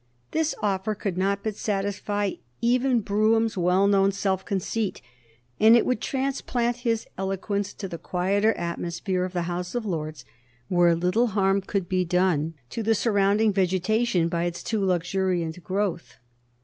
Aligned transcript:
This 0.31 0.55
offer 0.63 0.95
could 0.95 1.15
not 1.15 1.43
but 1.43 1.55
satisfy 1.55 2.31
even 2.59 3.01
Brougham's 3.01 3.55
well 3.55 3.85
known 3.87 4.11
self 4.11 4.43
conceit, 4.43 4.99
and 5.59 5.77
it 5.77 5.85
would 5.85 6.01
transplant 6.01 6.77
his 6.77 7.05
eloquence 7.19 7.71
to 7.73 7.87
the 7.87 7.99
quieter 7.99 8.53
atmosphere 8.53 9.25
of 9.25 9.33
the 9.33 9.43
House 9.43 9.75
of 9.75 9.85
Lords, 9.85 10.25
where 10.69 10.95
little 10.95 11.27
harm 11.37 11.61
could 11.61 11.87
be 11.87 12.03
done 12.03 12.55
to 12.71 12.81
the 12.81 12.95
surrounding 12.95 13.53
vegetation 13.53 14.27
by 14.27 14.45
its 14.45 14.63
too 14.63 14.83
luxuriant 14.83 15.63
growth. 15.63 16.15